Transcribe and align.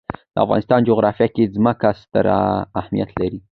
د 0.33 0.35
افغانستان 0.45 0.79
جغرافیه 0.89 1.27
کې 1.35 1.51
ځمکه 1.55 1.89
ستر 2.01 2.25
اهمیت 2.81 3.09
لري. 3.19 3.39